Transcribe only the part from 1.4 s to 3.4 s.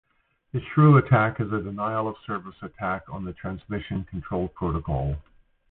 a denial-of-service attack on the